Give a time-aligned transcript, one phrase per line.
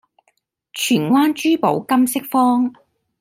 [0.73, 2.73] 荃灣珠寶金飾坊